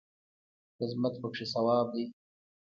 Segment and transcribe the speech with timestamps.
[0.77, 2.03] خدمت پکې ثواب دی